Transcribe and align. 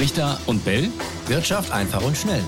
Richter 0.00 0.40
und 0.46 0.64
Bell. 0.64 0.88
Wirtschaft 1.26 1.70
einfach 1.72 2.02
und 2.02 2.16
schnell. 2.16 2.42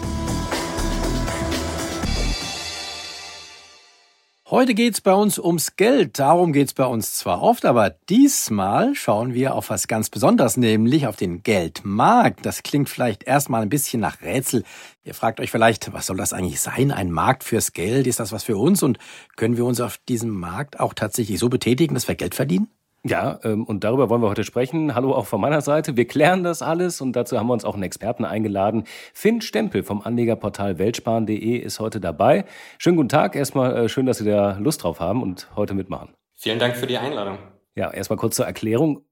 Heute 4.48 4.72
geht's 4.72 5.02
bei 5.02 5.12
uns 5.12 5.38
ums 5.38 5.76
Geld. 5.76 6.18
Darum 6.18 6.54
geht's 6.54 6.72
bei 6.72 6.86
uns 6.86 7.12
zwar 7.12 7.42
oft, 7.42 7.66
aber 7.66 7.90
diesmal 8.08 8.94
schauen 8.94 9.34
wir 9.34 9.54
auf 9.54 9.68
was 9.68 9.86
ganz 9.86 10.08
Besonderes, 10.08 10.56
nämlich 10.56 11.06
auf 11.06 11.16
den 11.16 11.42
Geldmarkt. 11.42 12.46
Das 12.46 12.62
klingt 12.62 12.88
vielleicht 12.88 13.24
erstmal 13.24 13.60
ein 13.60 13.68
bisschen 13.68 14.00
nach 14.00 14.22
Rätsel. 14.22 14.64
Ihr 15.04 15.12
fragt 15.12 15.38
euch 15.38 15.50
vielleicht, 15.50 15.92
was 15.92 16.06
soll 16.06 16.16
das 16.16 16.32
eigentlich 16.32 16.60
sein? 16.60 16.90
Ein 16.90 17.10
Markt 17.10 17.44
fürs 17.44 17.74
Geld? 17.74 18.06
Ist 18.06 18.18
das 18.18 18.32
was 18.32 18.44
für 18.44 18.56
uns? 18.56 18.82
Und 18.82 18.96
können 19.36 19.58
wir 19.58 19.66
uns 19.66 19.80
auf 19.82 19.98
diesem 20.08 20.30
Markt 20.30 20.80
auch 20.80 20.94
tatsächlich 20.94 21.38
so 21.38 21.50
betätigen, 21.50 21.92
dass 21.92 22.08
wir 22.08 22.14
Geld 22.14 22.34
verdienen? 22.34 22.68
Ja, 23.04 23.40
ähm, 23.42 23.64
und 23.64 23.82
darüber 23.82 24.08
wollen 24.10 24.22
wir 24.22 24.28
heute 24.28 24.44
sprechen. 24.44 24.94
Hallo 24.94 25.12
auch 25.12 25.26
von 25.26 25.40
meiner 25.40 25.60
Seite. 25.60 25.96
Wir 25.96 26.06
klären 26.06 26.44
das 26.44 26.62
alles 26.62 27.00
und 27.00 27.14
dazu 27.14 27.36
haben 27.36 27.48
wir 27.48 27.52
uns 27.52 27.64
auch 27.64 27.74
einen 27.74 27.82
Experten 27.82 28.24
eingeladen. 28.24 28.84
Finn 29.12 29.40
Stempel 29.40 29.82
vom 29.82 30.02
Anlegerportal 30.02 30.78
Weltsparen.de 30.78 31.56
ist 31.56 31.80
heute 31.80 32.00
dabei. 32.00 32.44
Schönen 32.78 32.96
guten 32.96 33.08
Tag. 33.08 33.34
Erstmal 33.34 33.76
äh, 33.76 33.88
schön, 33.88 34.06
dass 34.06 34.18
Sie 34.18 34.24
da 34.24 34.56
Lust 34.58 34.84
drauf 34.84 35.00
haben 35.00 35.20
und 35.20 35.48
heute 35.56 35.74
mitmachen. 35.74 36.14
Vielen 36.36 36.60
Dank 36.60 36.76
für 36.76 36.86
die 36.86 36.96
Einladung. 36.96 37.38
Ja, 37.74 37.90
erstmal 37.90 38.18
kurz 38.18 38.36
zur 38.36 38.46
Erklärung. 38.46 39.04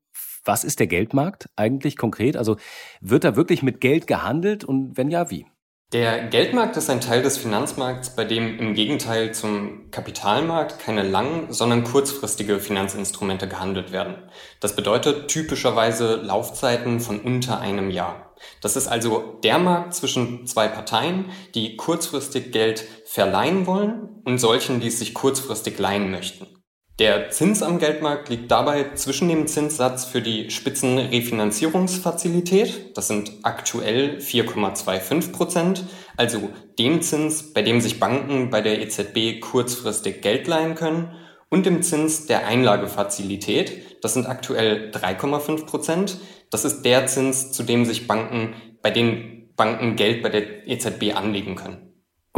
Was 0.45 0.63
ist 0.63 0.79
der 0.79 0.87
Geldmarkt 0.87 1.51
eigentlich 1.57 1.97
konkret? 1.97 2.37
Also 2.37 2.57
wird 3.01 3.25
da 3.25 3.35
wirklich 3.35 3.65
mit 3.65 3.81
Geld 3.81 4.07
gehandelt 4.07 4.63
und 4.65 4.97
wenn 4.97 5.11
ja, 5.11 5.31
wie? 5.31 5.47
Der 5.93 6.29
Geldmarkt 6.29 6.77
ist 6.77 6.89
ein 6.89 7.01
Teil 7.01 7.21
des 7.21 7.37
Finanzmarkts, 7.37 8.11
bei 8.15 8.25
dem 8.25 8.61
im 8.61 8.75
Gegenteil 8.75 9.35
zum 9.35 9.91
Kapitalmarkt 9.91 10.79
keine 10.79 11.03
langen, 11.03 11.53
sondern 11.53 11.83
kurzfristige 11.83 12.61
Finanzinstrumente 12.61 13.49
gehandelt 13.49 13.91
werden. 13.91 14.15
Das 14.61 14.77
bedeutet 14.77 15.27
typischerweise 15.27 16.15
Laufzeiten 16.15 17.01
von 17.01 17.19
unter 17.19 17.59
einem 17.59 17.91
Jahr. 17.91 18.37
Das 18.61 18.77
ist 18.77 18.87
also 18.87 19.41
der 19.43 19.59
Markt 19.59 19.95
zwischen 19.95 20.47
zwei 20.47 20.69
Parteien, 20.69 21.25
die 21.57 21.77
kurzfristig 21.77 22.53
Geld 22.53 22.87
verleihen 23.05 23.67
wollen 23.67 24.23
und 24.25 24.39
solchen, 24.39 24.79
die 24.79 24.87
es 24.87 25.01
sich 25.01 25.13
kurzfristig 25.13 25.77
leihen 25.81 26.13
möchten. 26.13 26.60
Der 27.01 27.31
Zins 27.31 27.63
am 27.63 27.79
Geldmarkt 27.79 28.29
liegt 28.29 28.51
dabei 28.51 28.91
zwischen 28.95 29.31
dem 29.31 29.47
Zinssatz 29.47 30.05
für 30.05 30.21
die 30.21 30.51
Spitzenrefinanzierungsfazilität, 30.51 32.95
das 32.95 33.09
sind 33.09 33.33
aktuell 33.43 34.19
4,25 34.19 35.33
Prozent, 35.33 35.87
also 36.19 36.51
dem 36.79 37.01
Zins, 37.01 37.55
bei 37.55 37.63
dem 37.63 37.81
sich 37.81 38.01
Banken 38.01 38.51
bei 38.51 38.61
der 38.61 38.83
EZB 38.83 39.41
kurzfristig 39.41 40.21
Geld 40.21 40.47
leihen 40.47 40.75
können, 40.75 41.13
und 41.49 41.65
dem 41.65 41.83
Zins 41.83 42.27
der 42.27 42.47
Einlagefazilität, 42.47 44.05
das 44.05 44.13
sind 44.13 44.27
aktuell 44.27 44.91
3,5 44.91 45.65
Prozent. 45.65 46.19
Das 46.51 46.67
ist 46.67 46.83
der 46.83 47.07
Zins, 47.07 47.51
zu 47.51 47.63
dem 47.63 47.87
sich 47.87 48.09
Banken, 48.09 48.53
bei 48.83 48.91
den 48.91 49.49
Banken 49.57 49.97
Geld 49.97 50.23
bei 50.23 50.29
der 50.29 50.69
EZB 50.69 51.17
anlegen 51.17 51.57
können. 51.57 51.90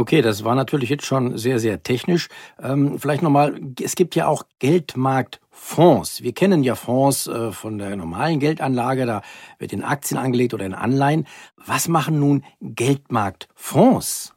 Okay, 0.03 0.21
das 0.21 0.43
war 0.43 0.53
natürlich 0.53 0.89
jetzt 0.89 1.05
schon 1.05 1.37
sehr, 1.37 1.59
sehr 1.59 1.81
technisch. 1.81 2.27
Ähm, 2.61 2.99
vielleicht 2.99 3.21
nochmal, 3.21 3.57
es 3.81 3.95
gibt 3.95 4.15
ja 4.15 4.27
auch 4.27 4.43
Geldmarktfonds. 4.59 6.21
Wir 6.21 6.33
kennen 6.33 6.61
ja 6.61 6.75
Fonds 6.75 7.27
äh, 7.27 7.53
von 7.53 7.77
der 7.77 7.95
normalen 7.95 8.41
Geldanlage, 8.41 9.05
da 9.05 9.21
wird 9.59 9.71
in 9.71 9.81
Aktien 9.81 10.17
angelegt 10.17 10.53
oder 10.53 10.65
in 10.65 10.73
Anleihen. 10.73 11.25
Was 11.55 11.87
machen 11.87 12.19
nun 12.19 12.43
Geldmarktfonds? 12.59 14.33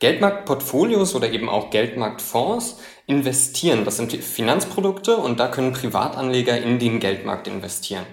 Geldmarktportfolios 0.00 1.14
oder 1.14 1.30
eben 1.30 1.48
auch 1.48 1.70
Geldmarktfonds 1.70 2.80
investieren. 3.06 3.84
Das 3.84 3.98
sind 3.98 4.12
Finanzprodukte 4.12 5.18
und 5.18 5.38
da 5.38 5.46
können 5.46 5.72
Privatanleger 5.72 6.60
in 6.60 6.80
den 6.80 6.98
Geldmarkt 6.98 7.46
investieren. 7.46 8.06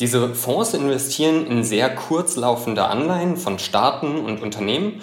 Diese 0.00 0.34
Fonds 0.34 0.72
investieren 0.72 1.46
in 1.46 1.64
sehr 1.64 1.94
kurzlaufende 1.94 2.86
Anleihen 2.86 3.36
von 3.36 3.58
Staaten 3.58 4.16
und 4.16 4.40
Unternehmen 4.40 5.02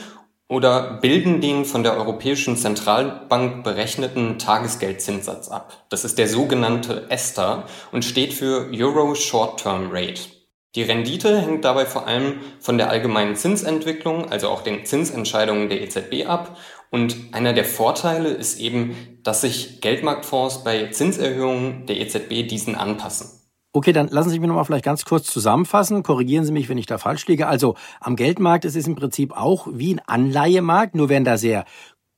oder 0.50 1.00
bilden 1.02 1.42
den 1.42 1.66
von 1.66 1.84
der 1.84 1.98
Europäischen 1.98 2.56
Zentralbank 2.56 3.64
berechneten 3.64 4.40
Tagesgeldzinssatz 4.40 5.50
ab. 5.50 5.86
Das 5.90 6.06
ist 6.06 6.18
der 6.18 6.28
sogenannte 6.28 7.06
ESTA 7.10 7.66
und 7.92 8.06
steht 8.06 8.34
für 8.34 8.70
Euro 8.74 9.14
Short-Term 9.14 9.90
Rate. 9.92 10.38
Die 10.76 10.84
Rendite 10.84 11.42
hängt 11.42 11.66
dabei 11.66 11.86
vor 11.86 12.08
allem 12.08 12.40
von 12.60 12.78
der 12.78 12.90
allgemeinen 12.90 13.36
Zinsentwicklung, 13.36 14.32
also 14.32 14.50
auch 14.50 14.62
den 14.62 14.86
Zinsentscheidungen 14.86 15.70
der 15.70 15.82
EZB 15.82 16.28
ab. 16.28 16.58
Und 16.92 17.16
einer 17.32 17.54
der 17.54 17.66
Vorteile 17.66 18.30
ist 18.30 18.60
eben, 18.60 19.20
dass 19.24 19.42
sich 19.42 19.82
Geldmarktfonds 19.82 20.64
bei 20.64 20.88
Zinserhöhungen 20.88 21.86
der 21.88 21.98
EZB 22.00 22.48
diesen 22.48 22.76
anpassen. 22.76 23.47
Okay, 23.74 23.94
dann 23.94 24.08
lassen 24.08 24.30
Sie 24.30 24.40
mich 24.40 24.48
nochmal 24.48 24.66
vielleicht 24.66 24.86
ganz 24.86 25.06
kurz 25.06 25.28
zusammenfassen. 25.28 26.02
Korrigieren 26.04 26.46
Sie 26.46 26.52
mich, 26.52 26.70
wenn 26.70 26.78
ich 26.78 26.86
da 26.86 26.98
falsch 26.98 27.28
liege. 27.28 27.48
Also 27.48 27.76
am 28.00 28.16
Geldmarkt 28.16 28.66
ist 28.66 28.76
es 28.76 28.88
im 28.88 28.96
Prinzip 28.96 29.34
auch 29.34 29.68
wie 29.72 29.94
ein 29.94 30.02
Anleihemarkt, 30.06 30.96
nur 30.96 31.10
werden 31.10 31.26
da 31.26 31.38
sehr 31.38 31.66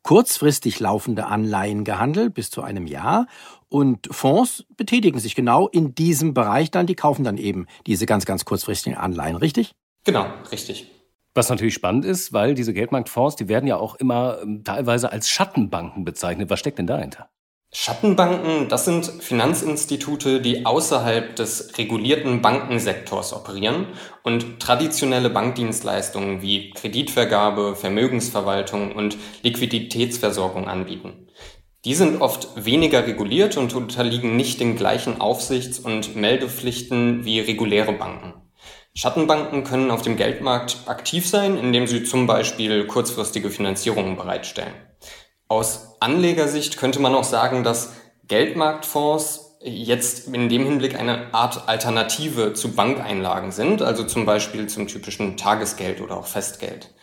kurzfristig 0.03 0.79
laufende 0.79 1.25
Anleihen 1.25 1.83
gehandelt, 1.83 2.33
bis 2.33 2.49
zu 2.49 2.61
einem 2.61 2.87
Jahr. 2.87 3.27
Und 3.67 4.07
Fonds 4.11 4.65
betätigen 4.77 5.19
sich 5.19 5.35
genau 5.35 5.67
in 5.67 5.93
diesem 5.93 6.33
Bereich 6.33 6.71
dann, 6.71 6.87
die 6.87 6.95
kaufen 6.95 7.23
dann 7.23 7.37
eben 7.37 7.67
diese 7.85 8.05
ganz, 8.05 8.25
ganz 8.25 8.45
kurzfristigen 8.45 8.97
Anleihen, 8.97 9.35
richtig? 9.35 9.75
Genau, 10.05 10.25
richtig. 10.51 10.89
Was 11.35 11.49
natürlich 11.49 11.75
spannend 11.75 12.05
ist, 12.05 12.33
weil 12.33 12.55
diese 12.55 12.73
Geldmarktfonds, 12.73 13.35
die 13.35 13.47
werden 13.47 13.67
ja 13.67 13.77
auch 13.77 13.95
immer 13.95 14.39
ähm, 14.41 14.63
teilweise 14.63 15.11
als 15.11 15.29
Schattenbanken 15.29 16.03
bezeichnet. 16.05 16.49
Was 16.49 16.59
steckt 16.59 16.79
denn 16.79 16.87
dahinter? 16.87 17.29
Schattenbanken, 17.71 18.67
das 18.67 18.85
sind 18.85 19.05
Finanzinstitute, 19.05 20.41
die 20.41 20.65
außerhalb 20.65 21.35
des 21.35 21.77
regulierten 21.77 22.41
Bankensektors 22.41 23.31
operieren 23.31 23.87
und 24.23 24.59
traditionelle 24.59 25.29
Bankdienstleistungen 25.29 26.41
wie 26.41 26.71
Kreditvergabe, 26.71 27.75
Vermögensverwaltung 27.75 28.91
und 28.93 29.17
Liquiditätsversorgung 29.43 30.67
anbieten. 30.67 31.27
Die 31.85 31.93
sind 31.93 32.21
oft 32.21 32.49
weniger 32.65 33.05
reguliert 33.05 33.55
und 33.55 33.73
unterliegen 33.75 34.35
nicht 34.35 34.59
den 34.59 34.75
gleichen 34.75 35.21
Aufsichts- 35.21 35.79
und 35.79 36.15
Meldepflichten 36.15 37.23
wie 37.23 37.39
reguläre 37.39 37.93
Banken. 37.93 38.33
Schattenbanken 38.95 39.63
können 39.63 39.91
auf 39.91 40.01
dem 40.01 40.17
Geldmarkt 40.17 40.77
aktiv 40.87 41.27
sein, 41.27 41.57
indem 41.57 41.85
sie 41.85 42.03
zum 42.03 42.25
Beispiel 42.25 42.87
kurzfristige 42.87 43.51
Finanzierungen 43.51 44.17
bereitstellen. 44.17 44.73
Aus 45.51 45.95
Anlegersicht 45.99 46.77
könnte 46.77 46.99
man 46.99 47.15
auch 47.15 47.23
sagen, 47.23 47.63
dass 47.63 47.93
Geldmarktfonds 48.27 49.57
jetzt 49.63 50.27
in 50.27 50.47
dem 50.47 50.63
Hinblick 50.63 50.97
eine 50.97 51.33
Art 51.33 51.67
Alternative 51.67 52.53
zu 52.53 52.73
Bankeinlagen 52.75 53.51
sind, 53.51 53.81
also 53.81 54.03
zum 54.03 54.27
Beispiel 54.27 54.67
zum 54.67 54.87
typischen 54.87 55.37
Tagesgeld 55.37 56.01
oder 56.01 56.17
auch 56.17 56.27
Festgeld. 56.27 56.93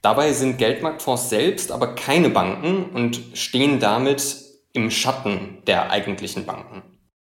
Dabei 0.00 0.32
sind 0.32 0.56
Geldmarktfonds 0.56 1.28
selbst 1.28 1.70
aber 1.70 1.94
keine 1.94 2.30
Banken 2.30 2.86
und 2.86 3.20
stehen 3.34 3.78
damit 3.78 4.36
im 4.72 4.90
Schatten 4.90 5.62
der 5.66 5.90
eigentlichen 5.90 6.46
Banken. 6.46 6.82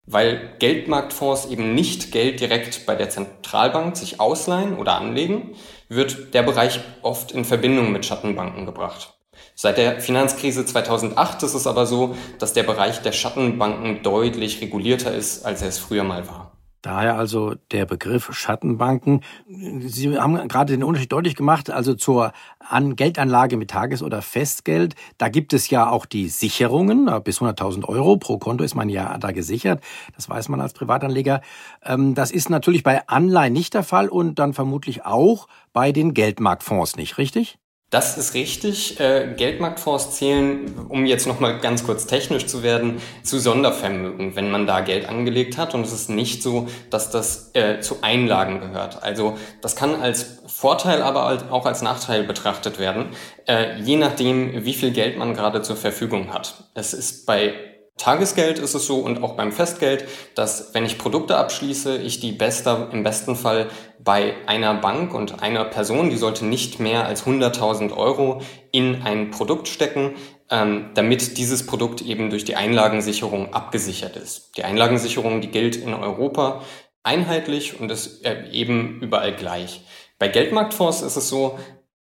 Weil 0.07 0.55
Geldmarktfonds 0.57 1.45
eben 1.45 1.75
nicht 1.75 2.11
Geld 2.11 2.39
direkt 2.39 2.87
bei 2.87 2.95
der 2.95 3.11
Zentralbank 3.11 3.95
sich 3.95 4.19
ausleihen 4.19 4.77
oder 4.77 4.95
anlegen, 4.95 5.55
wird 5.89 6.33
der 6.33 6.41
Bereich 6.41 6.79
oft 7.03 7.31
in 7.31 7.45
Verbindung 7.45 7.91
mit 7.91 8.03
Schattenbanken 8.03 8.65
gebracht. 8.65 9.14
Seit 9.57 9.77
der 9.77 10.01
Finanzkrise 10.01 10.65
2008 10.65 11.43
ist 11.43 11.53
es 11.53 11.65
aber 11.65 11.85
so, 11.85 12.15
dass 12.39 12.51
der 12.51 12.63
Bereich 12.63 13.01
der 13.01 13.13
Schattenbanken 13.13 14.03
deutlich 14.03 14.61
regulierter 14.61 15.13
ist, 15.13 15.45
als 15.45 15.61
er 15.61 15.69
es 15.69 15.79
früher 15.79 16.03
mal 16.03 16.27
war. 16.27 16.51
Daher 16.81 17.17
also 17.17 17.55
der 17.71 17.87
Begriff 17.87 18.31
Schattenbanken. 18.31 19.21
Sie 19.47 20.19
haben 20.19 20.47
gerade 20.47 20.73
den 20.73 20.83
Unterschied 20.83 21.11
deutlich 21.11 21.35
gemacht, 21.35 21.71
also 21.71 21.95
zur 21.95 22.31
An 22.59 22.95
Geldanlage 22.95 23.57
mit 23.57 23.71
Tages- 23.71 24.03
oder 24.03 24.21
Festgeld. 24.21 24.93
Da 25.17 25.29
gibt 25.29 25.53
es 25.53 25.69
ja 25.71 25.89
auch 25.89 26.05
die 26.05 26.27
Sicherungen. 26.27 27.09
Bis 27.23 27.39
100.000 27.39 27.85
Euro 27.85 28.17
pro 28.17 28.37
Konto 28.37 28.63
ist 28.63 28.75
man 28.75 28.89
ja 28.89 29.17
da 29.17 29.31
gesichert. 29.31 29.81
Das 30.15 30.29
weiß 30.29 30.49
man 30.49 30.61
als 30.61 30.73
Privatanleger. 30.73 31.41
Ähm, 31.83 32.13
das 32.13 32.29
ist 32.29 32.51
natürlich 32.51 32.83
bei 32.83 33.07
Anleihen 33.07 33.53
nicht 33.53 33.73
der 33.73 33.83
Fall 33.83 34.07
und 34.07 34.37
dann 34.37 34.53
vermutlich 34.53 35.05
auch 35.05 35.47
bei 35.73 35.91
den 35.91 36.13
Geldmarktfonds 36.13 36.97
nicht, 36.97 37.17
richtig? 37.17 37.57
Das 37.91 38.17
ist 38.17 38.33
richtig. 38.33 38.99
Äh, 38.99 39.35
Geldmarktfonds 39.37 40.15
zählen, 40.15 40.87
um 40.89 41.05
jetzt 41.05 41.27
nochmal 41.27 41.59
ganz 41.59 41.85
kurz 41.85 42.07
technisch 42.07 42.47
zu 42.47 42.63
werden, 42.63 42.99
zu 43.23 43.39
Sondervermögen, 43.39 44.35
wenn 44.35 44.49
man 44.49 44.65
da 44.65 44.81
Geld 44.81 45.07
angelegt 45.07 45.57
hat. 45.57 45.75
Und 45.75 45.85
es 45.85 45.93
ist 45.93 46.09
nicht 46.09 46.41
so, 46.41 46.67
dass 46.89 47.11
das 47.11 47.51
äh, 47.53 47.79
zu 47.81 47.97
Einlagen 48.01 48.59
gehört. 48.59 49.03
Also 49.03 49.37
das 49.61 49.75
kann 49.75 50.01
als 50.01 50.39
Vorteil, 50.47 51.03
aber 51.03 51.51
auch 51.51 51.65
als 51.65 51.83
Nachteil 51.83 52.23
betrachtet 52.23 52.79
werden, 52.79 53.09
äh, 53.47 53.79
je 53.79 53.97
nachdem, 53.97 54.65
wie 54.65 54.73
viel 54.73 54.91
Geld 54.91 55.17
man 55.17 55.35
gerade 55.35 55.61
zur 55.61 55.75
Verfügung 55.75 56.33
hat. 56.33 56.65
Es 56.73 56.93
ist 56.93 57.25
bei 57.27 57.53
Tagesgeld 57.97 58.59
ist 58.59 58.75
es 58.75 58.87
so 58.87 58.97
und 58.97 59.23
auch 59.23 59.35
beim 59.35 59.53
Festgeld, 59.53 60.03
dass 60.35 60.73
wenn 60.73 60.85
ich 60.85 60.97
Produkte 60.97 61.37
abschließe, 61.37 61.95
ich 61.95 62.19
die 62.19 62.33
bester, 62.33 62.89
im 62.91 63.03
besten 63.03 63.37
Fall 63.37 63.69
bei 64.05 64.35
einer 64.45 64.75
Bank 64.75 65.13
und 65.13 65.41
einer 65.41 65.65
Person, 65.65 66.09
die 66.09 66.15
sollte 66.15 66.45
nicht 66.45 66.79
mehr 66.79 67.05
als 67.05 67.25
100.000 67.25 67.91
Euro 67.97 68.41
in 68.71 69.01
ein 69.01 69.31
Produkt 69.31 69.67
stecken, 69.67 70.13
ähm, 70.49 70.91
damit 70.93 71.37
dieses 71.37 71.65
Produkt 71.65 72.01
eben 72.01 72.29
durch 72.29 72.45
die 72.45 72.55
Einlagensicherung 72.55 73.53
abgesichert 73.53 74.15
ist. 74.15 74.55
Die 74.57 74.63
Einlagensicherung, 74.63 75.41
die 75.41 75.49
gilt 75.49 75.75
in 75.75 75.93
Europa 75.93 76.61
einheitlich 77.01 77.79
und 77.79 77.91
ist 77.91 78.23
äh, 78.23 78.47
eben 78.51 79.01
überall 79.01 79.35
gleich. 79.35 79.81
Bei 80.19 80.27
Geldmarktfonds 80.27 81.01
ist 81.01 81.17
es 81.17 81.27
so, 81.27 81.57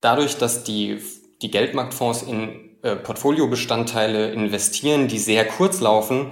dadurch, 0.01 0.39
dass 0.39 0.63
die, 0.63 0.99
die 1.43 1.51
Geldmarktfonds 1.51 2.23
in 2.23 2.79
äh, 2.83 2.95
Portfoliobestandteile 2.95 4.31
investieren, 4.31 5.09
die 5.09 5.19
sehr 5.19 5.45
kurz 5.45 5.81
laufen, 5.81 6.31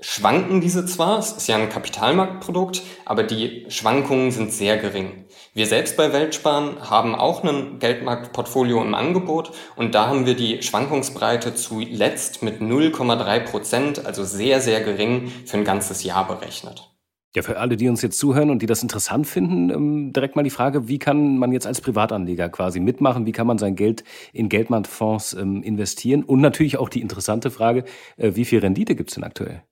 schwanken 0.00 0.60
diese 0.60 0.86
zwar, 0.86 1.18
es 1.18 1.32
ist 1.32 1.48
ja 1.48 1.56
ein 1.56 1.68
Kapitalmarktprodukt, 1.68 2.82
aber 3.04 3.24
die 3.24 3.66
Schwankungen 3.68 4.30
sind 4.30 4.52
sehr 4.52 4.76
gering. 4.76 5.24
Wir 5.54 5.66
selbst 5.66 5.96
bei 5.96 6.12
Weltsparen 6.12 6.88
haben 6.88 7.14
auch 7.14 7.42
ein 7.42 7.78
Geldmarktportfolio 7.78 8.80
im 8.82 8.94
Angebot 8.94 9.52
und 9.76 9.94
da 9.94 10.06
haben 10.06 10.26
wir 10.26 10.34
die 10.34 10.62
Schwankungsbreite 10.62 11.54
zuletzt 11.54 12.42
mit 12.42 12.60
0,3 12.60 13.40
Prozent, 13.40 14.06
also 14.06 14.24
sehr, 14.24 14.60
sehr 14.60 14.82
gering, 14.82 15.32
für 15.46 15.56
ein 15.56 15.64
ganzes 15.64 16.04
Jahr 16.04 16.26
berechnet. 16.28 16.88
Ja, 17.34 17.42
für 17.42 17.58
alle, 17.58 17.76
die 17.76 17.88
uns 17.88 18.00
jetzt 18.00 18.18
zuhören 18.18 18.50
und 18.50 18.62
die 18.62 18.66
das 18.66 18.82
interessant 18.82 19.26
finden, 19.26 19.70
ähm, 19.70 20.12
direkt 20.12 20.34
mal 20.34 20.42
die 20.42 20.50
Frage, 20.50 20.88
wie 20.88 20.98
kann 20.98 21.38
man 21.38 21.52
jetzt 21.52 21.66
als 21.66 21.80
Privatanleger 21.80 22.48
quasi 22.48 22.80
mitmachen? 22.80 23.26
Wie 23.26 23.32
kann 23.32 23.46
man 23.46 23.58
sein 23.58 23.76
Geld 23.76 24.02
in 24.32 24.48
Geldmarktfonds 24.48 25.34
ähm, 25.34 25.62
investieren? 25.62 26.24
Und 26.24 26.40
natürlich 26.40 26.78
auch 26.78 26.88
die 26.88 27.02
interessante 27.02 27.50
Frage, 27.50 27.84
äh, 28.16 28.32
wie 28.34 28.46
viel 28.46 28.60
Rendite 28.60 28.96
gibt 28.96 29.10
es 29.10 29.14
denn 29.16 29.24
aktuell? 29.24 29.62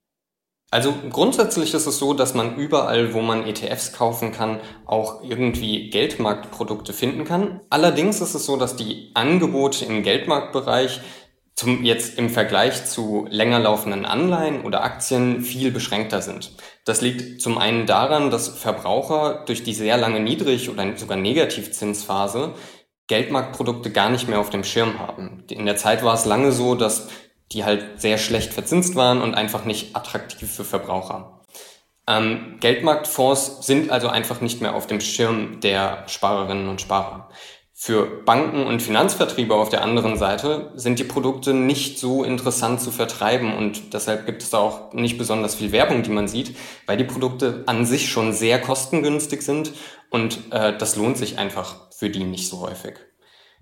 Also 0.70 0.92
grundsätzlich 1.10 1.74
ist 1.74 1.86
es 1.86 1.98
so, 1.98 2.12
dass 2.12 2.34
man 2.34 2.56
überall, 2.56 3.14
wo 3.14 3.20
man 3.20 3.46
ETFs 3.46 3.92
kaufen 3.92 4.32
kann, 4.32 4.60
auch 4.84 5.22
irgendwie 5.22 5.90
Geldmarktprodukte 5.90 6.92
finden 6.92 7.24
kann. 7.24 7.60
Allerdings 7.70 8.20
ist 8.20 8.34
es 8.34 8.46
so, 8.46 8.56
dass 8.56 8.74
die 8.74 9.12
Angebote 9.14 9.84
im 9.84 10.02
Geldmarktbereich 10.02 11.00
zum 11.54 11.84
jetzt 11.84 12.18
im 12.18 12.28
Vergleich 12.28 12.84
zu 12.84 13.26
länger 13.30 13.58
laufenden 13.58 14.04
Anleihen 14.04 14.62
oder 14.62 14.84
Aktien 14.84 15.40
viel 15.40 15.70
beschränkter 15.70 16.20
sind. 16.20 16.52
Das 16.84 17.00
liegt 17.00 17.40
zum 17.40 17.56
einen 17.56 17.86
daran, 17.86 18.30
dass 18.30 18.48
Verbraucher 18.48 19.44
durch 19.46 19.62
die 19.62 19.72
sehr 19.72 19.96
lange 19.96 20.20
Niedrig- 20.20 20.68
oder 20.68 20.96
sogar 20.96 21.16
Negativzinsphase 21.16 22.54
Geldmarktprodukte 23.06 23.90
gar 23.90 24.10
nicht 24.10 24.28
mehr 24.28 24.40
auf 24.40 24.50
dem 24.50 24.64
Schirm 24.64 24.98
haben. 24.98 25.44
In 25.48 25.64
der 25.64 25.76
Zeit 25.76 26.04
war 26.04 26.14
es 26.14 26.26
lange 26.26 26.52
so, 26.52 26.74
dass 26.74 27.08
die 27.52 27.64
halt 27.64 28.00
sehr 28.00 28.18
schlecht 28.18 28.52
verzinst 28.52 28.94
waren 28.94 29.22
und 29.22 29.34
einfach 29.34 29.64
nicht 29.64 29.94
attraktiv 29.96 30.50
für 30.50 30.64
Verbraucher. 30.64 31.40
Ähm, 32.08 32.58
Geldmarktfonds 32.60 33.66
sind 33.66 33.90
also 33.90 34.08
einfach 34.08 34.40
nicht 34.40 34.60
mehr 34.60 34.74
auf 34.74 34.86
dem 34.86 35.00
Schirm 35.00 35.60
der 35.60 36.04
Sparerinnen 36.06 36.68
und 36.68 36.80
Sparer. 36.80 37.28
Für 37.78 38.06
Banken 38.24 38.64
und 38.64 38.80
Finanzvertriebe 38.80 39.54
auf 39.54 39.68
der 39.68 39.82
anderen 39.82 40.16
Seite 40.16 40.72
sind 40.76 40.98
die 40.98 41.04
Produkte 41.04 41.52
nicht 41.52 41.98
so 41.98 42.24
interessant 42.24 42.80
zu 42.80 42.90
vertreiben 42.90 43.54
und 43.54 43.92
deshalb 43.92 44.24
gibt 44.24 44.42
es 44.42 44.48
da 44.48 44.58
auch 44.58 44.94
nicht 44.94 45.18
besonders 45.18 45.56
viel 45.56 45.72
Werbung, 45.72 46.02
die 46.02 46.10
man 46.10 46.26
sieht, 46.26 46.56
weil 46.86 46.96
die 46.96 47.04
Produkte 47.04 47.64
an 47.66 47.84
sich 47.84 48.08
schon 48.08 48.32
sehr 48.32 48.62
kostengünstig 48.62 49.42
sind 49.42 49.74
und 50.08 50.52
äh, 50.52 50.76
das 50.78 50.96
lohnt 50.96 51.18
sich 51.18 51.38
einfach 51.38 51.90
für 51.90 52.08
die 52.08 52.24
nicht 52.24 52.48
so 52.48 52.60
häufig. 52.60 52.94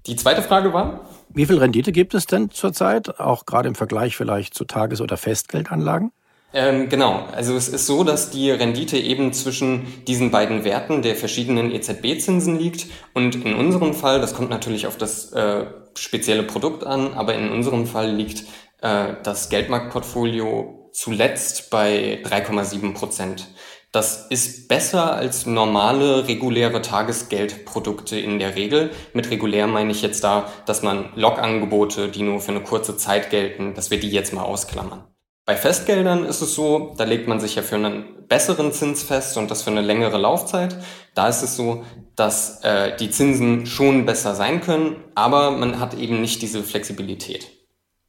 Die 0.06 0.14
zweite 0.14 0.42
Frage 0.42 0.72
war? 0.72 1.08
Wie 1.36 1.46
viel 1.46 1.58
Rendite 1.58 1.90
gibt 1.90 2.14
es 2.14 2.26
denn 2.26 2.50
zurzeit, 2.50 3.18
auch 3.18 3.44
gerade 3.44 3.68
im 3.68 3.74
Vergleich 3.74 4.16
vielleicht 4.16 4.54
zu 4.54 4.64
Tages- 4.64 5.00
oder 5.00 5.16
Festgeldanlagen? 5.16 6.12
Ähm, 6.52 6.88
genau, 6.88 7.26
also 7.32 7.56
es 7.56 7.68
ist 7.68 7.86
so, 7.86 8.04
dass 8.04 8.30
die 8.30 8.52
Rendite 8.52 8.96
eben 8.96 9.32
zwischen 9.32 10.04
diesen 10.04 10.30
beiden 10.30 10.62
Werten 10.62 11.02
der 11.02 11.16
verschiedenen 11.16 11.72
EZB-Zinsen 11.72 12.56
liegt 12.56 12.86
und 13.12 13.44
in 13.44 13.54
unserem 13.54 13.94
Fall, 13.94 14.20
das 14.20 14.34
kommt 14.34 14.50
natürlich 14.50 14.86
auf 14.86 14.96
das 14.96 15.32
äh, 15.32 15.66
spezielle 15.96 16.44
Produkt 16.44 16.84
an, 16.84 17.14
aber 17.14 17.34
in 17.34 17.50
unserem 17.50 17.88
Fall 17.88 18.12
liegt 18.12 18.44
äh, 18.82 19.14
das 19.24 19.48
Geldmarktportfolio 19.48 20.90
zuletzt 20.92 21.70
bei 21.70 22.22
3,7 22.22 22.94
Prozent. 22.94 23.48
Das 23.94 24.26
ist 24.28 24.66
besser 24.66 25.14
als 25.14 25.46
normale 25.46 26.26
reguläre 26.26 26.82
Tagesgeldprodukte 26.82 28.18
in 28.18 28.40
der 28.40 28.56
Regel. 28.56 28.90
Mit 29.12 29.30
regulär 29.30 29.68
meine 29.68 29.92
ich 29.92 30.02
jetzt 30.02 30.24
da, 30.24 30.50
dass 30.66 30.82
man 30.82 31.10
Logangebote, 31.14 32.08
die 32.08 32.22
nur 32.22 32.40
für 32.40 32.50
eine 32.50 32.64
kurze 32.64 32.96
Zeit 32.96 33.30
gelten, 33.30 33.72
dass 33.74 33.92
wir 33.92 34.00
die 34.00 34.10
jetzt 34.10 34.32
mal 34.32 34.42
ausklammern. 34.42 35.04
Bei 35.46 35.54
Festgeldern 35.54 36.24
ist 36.24 36.40
es 36.40 36.56
so, 36.56 36.92
da 36.96 37.04
legt 37.04 37.28
man 37.28 37.38
sich 37.38 37.54
ja 37.54 37.62
für 37.62 37.76
einen 37.76 38.26
besseren 38.26 38.72
Zins 38.72 39.04
fest 39.04 39.36
und 39.36 39.48
das 39.48 39.62
für 39.62 39.70
eine 39.70 39.82
längere 39.82 40.18
Laufzeit. 40.18 40.76
Da 41.14 41.28
ist 41.28 41.42
es 41.42 41.54
so, 41.54 41.84
dass 42.16 42.64
äh, 42.64 42.96
die 42.96 43.10
Zinsen 43.10 43.64
schon 43.64 44.06
besser 44.06 44.34
sein 44.34 44.60
können, 44.60 44.96
aber 45.14 45.52
man 45.52 45.78
hat 45.78 45.94
eben 45.94 46.20
nicht 46.20 46.42
diese 46.42 46.64
Flexibilität. 46.64 47.46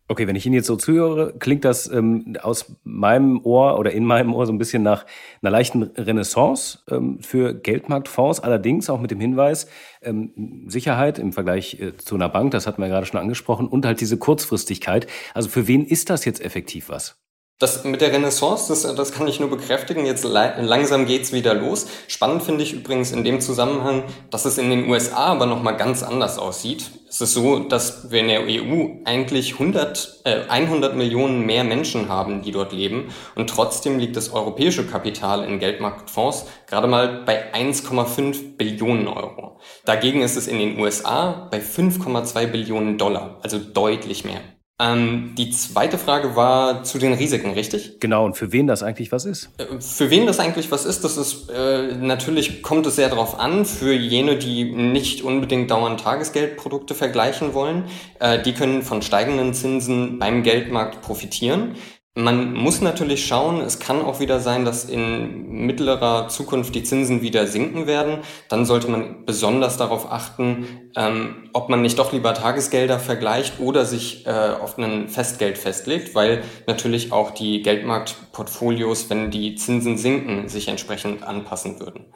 Okay, 0.08 0.28
wenn 0.28 0.36
ich 0.36 0.46
Ihnen 0.46 0.54
jetzt 0.54 0.68
so 0.68 0.76
zuhöre, 0.76 1.34
klingt 1.40 1.66
das 1.66 1.90
ähm, 1.92 2.38
aus 2.44 2.76
meinem 2.84 3.44
Ohr 3.44 3.80
oder 3.80 3.92
in 3.92 4.06
meinem 4.06 4.36
Ohr 4.36 4.46
so 4.46 4.54
ein 4.54 4.60
bisschen 4.60 4.84
nach 4.84 5.04
einer 5.42 5.50
leichten 5.50 5.82
Renaissance 5.82 6.80
ähm, 6.92 7.20
für 7.22 7.56
Geldmarktfonds, 7.56 8.40
allerdings 8.40 8.88
auch 8.92 9.02
mit 9.02 9.10
dem 9.10 9.20
Hinweis, 9.20 9.68
ähm, 10.04 10.66
Sicherheit 10.68 11.18
im 11.18 11.34
Vergleich 11.34 11.80
äh, 11.80 11.98
zu 11.98 12.14
einer 12.14 12.30
Bank, 12.30 12.52
das 12.52 12.68
hatten 12.68 12.84
wir 12.84 12.88
gerade 12.88 13.08
schon 13.08 13.20
angesprochen, 13.20 13.68
und 13.68 13.84
halt 13.84 14.00
diese 14.00 14.18
Kurzfristigkeit. 14.20 15.08
Also 15.34 15.50
für 15.50 15.68
wen 15.68 15.84
ist 15.84 16.12
das 16.12 16.24
jetzt 16.24 16.40
effektiv 16.40 16.90
was? 16.90 17.25
Das 17.58 17.86
mit 17.86 18.02
der 18.02 18.12
Renaissance, 18.12 18.68
das, 18.68 18.96
das 18.96 19.14
kann 19.14 19.30
ich 19.30 19.40
nur 19.40 19.50
bekräftigen. 19.50 20.06
Jetzt 20.06 20.26
langsam 20.26 21.06
geht's 21.06 21.32
wieder 21.32 21.54
los. 21.54 21.88
Spannend 22.10 22.44
finde 22.44 22.64
ich 22.64 22.74
übrigens 22.74 23.14
in 23.14 23.24
dem 23.24 23.40
Zusammenhang, 23.40 24.04
dass 24.30 24.44
es 24.44 24.58
in 24.58 24.70
den 24.70 24.90
USA 24.90 25.28
aber 25.28 25.46
nochmal 25.46 25.78
ganz 25.78 26.04
anders 26.04 26.38
aussieht. 26.38 26.92
Es 27.08 27.22
ist 27.22 27.34
so, 27.34 27.60
dass 27.60 28.12
wir 28.12 28.20
in 28.20 28.28
der 28.28 28.42
EU 28.42 28.98
eigentlich 29.06 29.54
100, 29.54 30.24
äh, 30.26 30.42
100 30.50 30.98
Millionen 30.98 31.46
mehr 31.46 31.64
Menschen 31.64 32.10
haben, 32.10 32.42
die 32.42 32.52
dort 32.52 32.74
leben. 32.74 33.14
Und 33.36 33.50
trotzdem 33.50 34.00
liegt 34.00 34.18
das 34.18 34.34
europäische 34.34 34.86
Kapital 34.86 35.46
in 35.46 35.60
Geldmarktfonds 35.60 36.48
gerade 36.68 36.90
mal 36.90 37.24
bei 37.26 37.54
1,5 37.54 38.58
Billionen 38.58 39.08
Euro. 39.08 39.62
Dagegen 39.86 40.24
ist 40.24 40.36
es 40.36 40.48
in 40.48 40.60
den 40.60 40.78
USA 40.78 41.48
bei 41.50 41.60
5,2 41.60 42.48
Billionen 42.48 42.98
Dollar, 42.98 43.40
also 43.42 43.60
deutlich 43.60 44.26
mehr. 44.26 44.42
Ähm, 44.78 45.36
die 45.38 45.52
zweite 45.52 45.98
Frage 45.98 46.36
war 46.36 46.84
zu 46.84 46.98
den 46.98 47.14
Risiken, 47.14 47.52
richtig? 47.52 48.02
Genau, 48.02 48.26
und 48.26 48.36
für 48.36 48.52
wen 48.52 48.68
das 48.68 48.84
eigentlich 48.84 49.14
was 49.14 49.24
ist? 49.24 49.50
Äh, 49.58 49.80
für 49.80 50.10
wen 50.10 50.26
das 50.26 50.40
eigentlich 50.40 50.70
was 50.70 50.86
ist, 50.86 51.06
das 51.06 51.16
ist 51.16 51.50
äh, 51.50 51.96
natürlich 51.96 52.62
kommt 52.62 52.86
es 52.86 52.98
sehr 52.98 53.08
darauf 53.08 53.40
an. 53.40 53.66
Für 53.66 53.94
jene, 53.94 54.36
die 54.36 54.66
nicht 54.66 55.22
unbedingt 55.22 55.72
dauernd 55.72 56.02
Tagesgeldprodukte 56.02 56.94
vergleichen 56.94 57.54
wollen, 57.54 57.86
äh, 58.20 58.42
die 58.42 58.52
können 58.52 58.82
von 58.82 59.02
steigenden 59.02 59.54
Zinsen 59.54 60.20
beim 60.20 60.44
Geldmarkt 60.44 61.02
profitieren. 61.02 61.76
Man 62.18 62.54
muss 62.54 62.80
natürlich 62.80 63.28
schauen, 63.28 63.60
es 63.60 63.80
kann 63.80 64.02
auch 64.02 64.22
wieder 64.22 64.40
sein, 64.40 64.64
dass 64.64 64.86
in 64.86 65.66
mittlerer 65.66 66.30
Zukunft 66.30 66.74
die 66.74 66.84
Zinsen 66.84 67.22
wieder 67.22 67.46
sinken 67.46 67.88
werden. 67.88 68.20
Dann 68.48 68.66
sollte 68.66 68.88
man 68.90 69.26
besonders 69.26 69.76
darauf 69.76 70.10
achten, 70.10 70.92
ähm, 70.96 71.50
ob 71.52 71.68
man 71.68 71.82
nicht 71.82 72.00
doch 72.00 72.14
lieber 72.14 72.34
Tagesgelder 72.34 73.00
vergleicht 73.00 73.60
oder 73.60 73.84
sich 73.84 74.26
äh, 74.26 74.30
auf 74.30 74.78
ein 74.78 75.10
Festgeld 75.10 75.58
festlegt, 75.58 76.16
weil 76.16 76.44
natürlich 76.68 77.12
auch 77.12 77.32
die 77.32 77.62
Geldmarktportfolios, 77.62 79.10
wenn 79.10 79.30
die 79.30 79.56
Zinsen 79.56 79.98
sinken, 79.98 80.48
sich 80.48 80.70
entsprechend 80.70 81.22
anpassen 81.22 81.82
würden. 81.82 82.14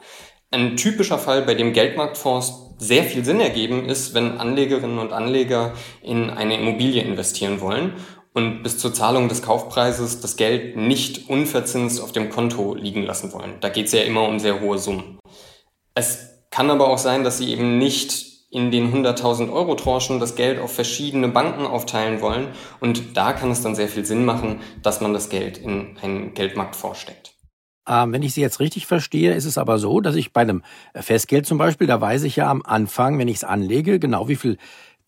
Ein 0.50 0.78
typischer 0.78 1.18
Fall, 1.18 1.42
bei 1.42 1.54
dem 1.54 1.74
Geldmarktfonds 1.74 2.70
sehr 2.78 3.04
viel 3.04 3.22
Sinn 3.22 3.38
ergeben, 3.38 3.84
ist, 3.84 4.14
wenn 4.14 4.38
Anlegerinnen 4.38 4.98
und 4.98 5.12
Anleger 5.12 5.74
in 6.02 6.30
eine 6.30 6.58
Immobilie 6.58 7.02
investieren 7.02 7.60
wollen 7.60 7.92
und 8.32 8.62
bis 8.62 8.78
zur 8.78 8.94
Zahlung 8.94 9.28
des 9.28 9.42
Kaufpreises 9.42 10.20
das 10.20 10.36
Geld 10.36 10.76
nicht 10.76 11.28
unverzinst 11.28 12.00
auf 12.00 12.12
dem 12.12 12.30
Konto 12.30 12.74
liegen 12.74 13.02
lassen 13.02 13.32
wollen. 13.32 13.54
Da 13.60 13.68
geht 13.68 13.86
es 13.86 13.92
ja 13.92 14.02
immer 14.02 14.28
um 14.28 14.38
sehr 14.38 14.60
hohe 14.60 14.78
Summen. 14.78 15.18
Es 15.94 16.30
kann 16.50 16.70
aber 16.70 16.88
auch 16.88 16.98
sein, 16.98 17.24
dass 17.24 17.38
sie 17.38 17.50
eben 17.52 17.78
nicht 17.78 18.30
in 18.50 18.70
den 18.72 18.92
100.000 18.92 19.52
Euro 19.52 19.76
Tranchen 19.76 20.18
das 20.18 20.34
Geld 20.34 20.58
auf 20.58 20.74
verschiedene 20.74 21.28
Banken 21.28 21.66
aufteilen 21.66 22.20
wollen. 22.20 22.48
Und 22.80 23.16
da 23.16 23.32
kann 23.32 23.50
es 23.50 23.62
dann 23.62 23.76
sehr 23.76 23.88
viel 23.88 24.04
Sinn 24.04 24.24
machen, 24.24 24.60
dass 24.82 25.00
man 25.00 25.12
das 25.12 25.28
Geld 25.28 25.58
in 25.58 25.96
einen 26.02 26.34
Geldmarkt 26.34 26.74
vorsteckt. 26.74 27.32
Ähm, 27.88 28.12
wenn 28.12 28.22
ich 28.22 28.34
Sie 28.34 28.40
jetzt 28.40 28.60
richtig 28.60 28.86
verstehe, 28.86 29.34
ist 29.34 29.46
es 29.46 29.56
aber 29.56 29.78
so, 29.78 30.00
dass 30.00 30.14
ich 30.14 30.32
bei 30.32 30.42
einem 30.42 30.62
Festgeld 30.94 31.46
zum 31.46 31.58
Beispiel, 31.58 31.86
da 31.86 32.00
weiß 32.00 32.24
ich 32.24 32.36
ja 32.36 32.50
am 32.50 32.62
Anfang, 32.62 33.18
wenn 33.18 33.28
ich 33.28 33.36
es 33.36 33.44
anlege, 33.44 33.98
genau 33.98 34.28
wie 34.28 34.36
viel 34.36 34.58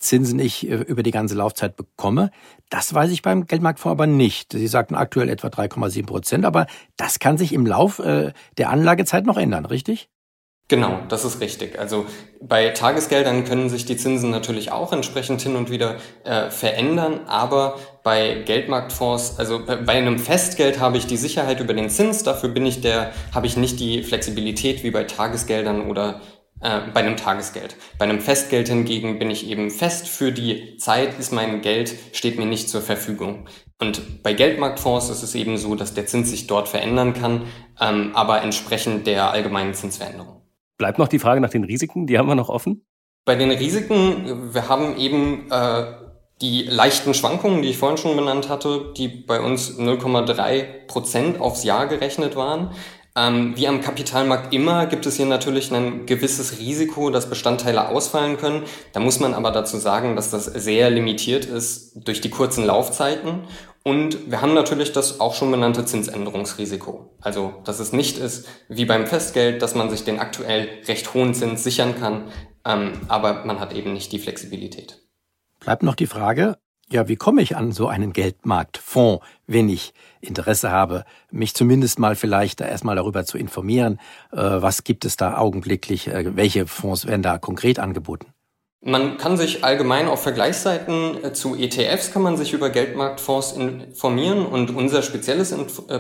Zinsen 0.03 0.39
ich 0.39 0.69
äh, 0.69 0.75
über 0.75 1.03
die 1.03 1.11
ganze 1.11 1.35
Laufzeit 1.35 1.77
bekomme. 1.77 2.31
Das 2.71 2.93
weiß 2.93 3.11
ich 3.11 3.23
beim 3.23 3.47
Geldmarktfonds 3.47 3.93
aber 3.93 4.07
nicht. 4.07 4.53
Sie 4.53 4.67
sagten 4.67 4.95
aktuell 4.95 5.29
etwa 5.29 5.49
3,7 5.49 6.07
Prozent, 6.07 6.45
aber 6.45 6.67
das 6.97 7.19
kann 7.19 7.39
sich 7.39 7.53
im 7.53 7.67
Lauf 7.67 7.99
äh, 7.99 8.33
der 8.59 8.71
Anlagezeit 8.71 9.25
noch 9.25 9.37
ändern, 9.37 9.67
richtig? 9.67 10.09
Genau, 10.73 11.01
das 11.09 11.27
ist 11.27 11.41
richtig. 11.41 11.79
Also 11.79 12.07
bei 12.41 12.71
Tagesgeldern 12.71 13.45
können 13.45 13.69
sich 13.69 13.85
die 13.85 13.99
Zinsen 13.99 14.31
natürlich 14.31 14.73
auch 14.73 14.93
entsprechend 14.93 15.43
hin 15.43 15.55
und 15.55 15.71
wieder 15.71 15.97
äh, 16.25 16.49
verändern, 16.49 17.21
aber 17.27 17.79
bei 18.03 18.43
Geldmarktfonds, 18.47 19.39
also 19.39 19.67
bei 19.67 19.93
einem 19.93 20.19
Festgeld 20.19 20.81
habe 20.81 20.97
ich 20.97 21.07
die 21.07 21.19
Sicherheit 21.19 21.61
über 21.61 21.75
den 21.75 21.91
Zins, 21.91 22.23
dafür 22.23 22.49
bin 22.49 22.65
ich 22.65 22.81
der, 22.81 23.13
habe 23.35 23.47
ich 23.47 23.59
nicht 23.59 23.81
die 23.81 24.03
Flexibilität 24.03 24.83
wie 24.83 24.91
bei 24.91 25.05
Tagesgeldern 25.05 25.91
oder 25.91 26.23
äh, 26.63 26.81
bei 26.93 27.01
einem 27.01 27.17
Tagesgeld. 27.17 27.77
Bei 27.99 28.05
einem 28.05 28.21
Festgeld 28.21 28.69
hingegen 28.69 29.19
bin 29.19 29.31
ich 29.31 29.49
eben 29.49 29.71
fest 29.71 30.09
für 30.09 30.33
die 30.33 30.77
Zeit, 30.77 31.19
ist 31.19 31.33
mein 31.33 31.61
Geld, 31.61 31.95
steht 32.13 32.39
mir 32.39 32.47
nicht 32.47 32.69
zur 32.69 32.81
Verfügung. 32.81 33.49
Und 33.81 34.23
bei 34.23 34.33
Geldmarktfonds 34.33 35.11
ist 35.11 35.23
es 35.23 35.35
eben 35.35 35.59
so, 35.59 35.75
dass 35.75 35.95
der 35.95 36.07
Zins 36.07 36.31
sich 36.31 36.47
dort 36.47 36.69
verändern 36.69 37.15
kann, 37.15 37.47
ähm, 37.81 38.13
aber 38.15 38.43
entsprechend 38.43 39.07
der 39.07 39.31
allgemeinen 39.31 39.75
Zinsveränderung. 39.75 40.43
Bleibt 40.79 40.99
noch 40.99 41.09
die 41.09 41.19
Frage 41.19 41.41
nach 41.41 41.51
den 41.51 41.65
Risiken, 41.65 42.07
die 42.07 42.19
haben 42.19 42.29
wir 42.29 42.35
noch 42.35 42.49
offen? 42.49 42.87
Bei 43.25 43.35
den 43.35 43.51
Risiken, 43.51 44.55
wir 44.55 44.69
haben 44.69 44.97
eben 44.97 45.51
äh, 45.51 45.85
die 46.41 46.63
leichten 46.63 47.15
Schwankungen, 47.15 47.63
die 47.63 47.71
ich 47.71 47.79
vorhin 47.79 47.99
schon 47.99 48.17
benannt 48.17 48.49
hatte, 48.49 48.93
die 48.97 49.09
bei 49.09 49.41
uns 49.41 49.79
0,3 49.79 50.87
Prozent 50.89 51.41
aufs 51.41 51.65
Jahr 51.65 51.87
gerechnet 51.87 52.35
waren. 52.37 52.73
Ähm, 53.15 53.57
wie 53.57 53.69
am 53.69 53.83
Kapitalmarkt 53.83 54.55
immer 54.55 54.87
gibt 54.87 55.05
es 55.05 55.17
hier 55.17 55.27
natürlich 55.27 55.73
ein 55.73 56.07
gewisses 56.07 56.59
Risiko, 56.59 57.11
dass 57.11 57.29
Bestandteile 57.29 57.89
ausfallen 57.89 58.39
können. 58.39 58.63
Da 58.93 59.01
muss 59.01 59.21
man 59.21 59.35
aber 59.35 59.51
dazu 59.51 59.77
sagen, 59.77 60.17
dass 60.17 60.31
das 60.31 60.47
sehr 60.47 60.89
limitiert 60.91 61.45
ist 61.45 61.93
durch 62.07 62.23
die 62.23 62.31
kurzen 62.31 62.65
Laufzeiten. 62.65 63.45
Und 63.85 64.31
wir 64.31 64.41
haben 64.41 64.55
natürlich 64.55 64.93
das 64.93 65.21
auch 65.21 65.35
schon 65.35 65.51
benannte 65.51 65.85
Zinsänderungsrisiko. 65.85 67.17
Also, 67.21 67.53
dass 67.65 67.81
es 67.81 67.93
nicht 67.93 68.17
ist 68.17 68.47
wie 68.69 68.85
beim 68.85 69.07
Festgeld, 69.07 69.61
dass 69.61 69.75
man 69.75 69.91
sich 69.91 70.05
den 70.05 70.21
aktuell 70.21 70.69
recht 70.87 71.13
hohen 71.15 71.35
Zins 71.35 71.65
sichern 71.65 71.99
kann, 71.99 72.29
ähm, 72.65 72.93
aber 73.09 73.45
man 73.45 73.61
hat 73.61 73.75
eben 73.75 73.93
nicht 73.93 74.13
die 74.13 74.21
Flexibilität. 74.21 75.03
Bleibt 75.61 75.83
noch 75.83 75.97
die 75.97 76.07
Frage, 76.07 76.59
ja, 76.93 77.09
wie 77.09 77.17
komme 77.17 77.43
ich 77.43 77.57
an 77.57 77.73
so 77.73 77.89
einen 77.89 78.13
Geldmarktfonds, 78.13 79.25
wenn 79.47 79.69
ich 79.69 79.95
Interesse 80.21 80.71
habe, 80.71 81.05
mich 81.31 81.55
zumindest 81.55 81.99
mal 81.99 82.15
vielleicht 82.15 82.61
da 82.61 82.67
erstmal 82.67 82.97
darüber 82.97 83.25
zu 83.25 83.39
informieren, 83.39 83.99
äh, 84.31 84.37
was 84.39 84.85
gibt 84.85 85.05
es 85.05 85.17
da 85.17 85.37
augenblicklich, 85.37 86.09
äh, 86.09 86.37
welche 86.37 86.67
Fonds 86.67 87.07
werden 87.07 87.23
da 87.23 87.39
konkret 87.39 87.79
angeboten? 87.79 88.27
Man 88.85 89.17
kann 89.17 89.37
sich 89.37 89.63
allgemein 89.63 90.09
auf 90.09 90.23
Vergleichsseiten 90.25 91.25
äh, 91.25 91.33
zu 91.33 91.55
ETFs 91.55 92.13
kann 92.13 92.23
man 92.23 92.37
sich 92.37 92.53
über 92.53 92.69
Geldmarktfonds 92.69 93.53
informieren 93.53 94.45
und 94.45 94.75
unser 94.75 95.03
spezielles 95.03 95.55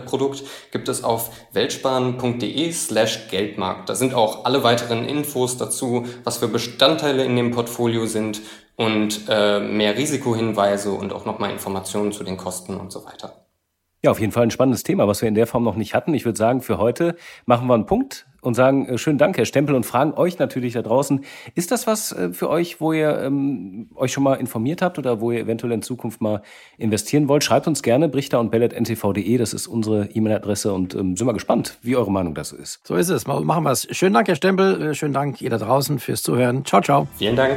Produkt 0.04 0.42
gibt 0.72 0.88
es 0.88 1.04
auf 1.04 1.30
weltsparen.de 1.52 2.72
slash 2.72 3.28
Geldmarkt. 3.30 3.88
Da 3.88 3.94
sind 3.94 4.14
auch 4.14 4.44
alle 4.44 4.64
weiteren 4.64 5.04
Infos 5.04 5.56
dazu, 5.56 6.06
was 6.25 6.38
für 6.38 6.49
Bestandteile 6.49 7.25
in 7.25 7.37
dem 7.37 7.52
Portfolio 7.52 8.06
sind 8.06 8.40
und 8.76 9.22
äh, 9.28 9.60
mehr 9.60 9.96
Risikohinweise 9.96 10.92
und 10.92 11.12
auch 11.12 11.24
nochmal 11.24 11.50
Informationen 11.50 12.12
zu 12.12 12.24
den 12.24 12.36
Kosten 12.36 12.76
und 12.76 12.90
so 12.92 13.04
weiter. 13.04 13.42
Ja, 14.04 14.10
auf 14.10 14.18
jeden 14.18 14.32
Fall 14.32 14.42
ein 14.42 14.50
spannendes 14.50 14.82
Thema, 14.82 15.06
was 15.06 15.22
wir 15.22 15.28
in 15.28 15.36
der 15.36 15.46
Form 15.46 15.62
noch 15.62 15.76
nicht 15.76 15.94
hatten. 15.94 16.12
Ich 16.12 16.24
würde 16.24 16.36
sagen, 16.36 16.60
für 16.60 16.78
heute 16.78 17.14
machen 17.46 17.68
wir 17.68 17.74
einen 17.74 17.86
Punkt 17.86 18.26
und 18.40 18.54
sagen 18.54 18.86
äh, 18.88 18.98
schönen 18.98 19.18
Dank, 19.18 19.38
Herr 19.38 19.44
Stempel, 19.44 19.76
und 19.76 19.86
fragen 19.86 20.12
euch 20.14 20.40
natürlich 20.40 20.72
da 20.72 20.82
draußen, 20.82 21.24
ist 21.54 21.70
das 21.70 21.86
was 21.86 22.10
äh, 22.10 22.32
für 22.32 22.50
euch, 22.50 22.80
wo 22.80 22.92
ihr 22.92 23.20
ähm, 23.20 23.90
euch 23.94 24.12
schon 24.12 24.24
mal 24.24 24.34
informiert 24.34 24.82
habt 24.82 24.98
oder 24.98 25.20
wo 25.20 25.30
ihr 25.30 25.38
eventuell 25.38 25.72
in 25.72 25.82
Zukunft 25.82 26.20
mal 26.20 26.42
investieren 26.78 27.28
wollt? 27.28 27.44
Schreibt 27.44 27.68
uns 27.68 27.84
gerne, 27.84 28.08
brichter 28.08 28.40
und 28.40 28.50
bellet.ntv.de, 28.50 29.38
das 29.38 29.54
ist 29.54 29.68
unsere 29.68 30.06
E-Mail-Adresse 30.06 30.72
und 30.72 30.96
ähm, 30.96 31.16
sind 31.16 31.28
wir 31.28 31.32
gespannt, 31.32 31.78
wie 31.82 31.94
eure 31.94 32.10
Meinung 32.10 32.34
dazu 32.34 32.56
ist. 32.56 32.80
So 32.84 32.96
ist 32.96 33.08
es, 33.08 33.28
machen 33.28 33.62
wir 33.62 33.70
es. 33.70 33.86
Schönen 33.92 34.14
Dank, 34.14 34.26
Herr 34.26 34.34
Stempel, 34.34 34.82
äh, 34.82 34.94
schönen 34.94 35.14
Dank 35.14 35.40
ihr 35.40 35.50
da 35.50 35.58
draußen 35.58 36.00
fürs 36.00 36.24
Zuhören. 36.24 36.64
Ciao, 36.64 36.82
ciao. 36.82 37.06
Vielen 37.18 37.36
Dank. 37.36 37.56